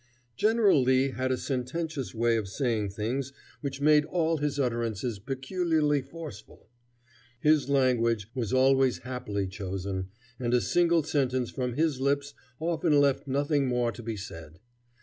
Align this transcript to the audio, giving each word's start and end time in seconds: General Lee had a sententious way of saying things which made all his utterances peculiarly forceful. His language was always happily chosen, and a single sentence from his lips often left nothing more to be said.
General 0.35 0.81
Lee 0.81 1.11
had 1.11 1.31
a 1.31 1.37
sententious 1.37 2.15
way 2.15 2.35
of 2.35 2.47
saying 2.47 2.89
things 2.89 3.33
which 3.61 3.81
made 3.81 4.03
all 4.05 4.37
his 4.37 4.59
utterances 4.59 5.19
peculiarly 5.19 6.01
forceful. 6.01 6.67
His 7.39 7.69
language 7.69 8.27
was 8.33 8.51
always 8.51 8.97
happily 9.03 9.45
chosen, 9.45 10.07
and 10.39 10.55
a 10.55 10.59
single 10.61 11.03
sentence 11.03 11.51
from 11.51 11.73
his 11.73 11.99
lips 12.01 12.33
often 12.59 12.99
left 12.99 13.27
nothing 13.27 13.67
more 13.67 13.91
to 13.91 14.01
be 14.01 14.17
said. 14.17 14.59